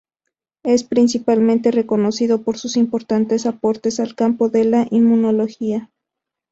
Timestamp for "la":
4.65-4.87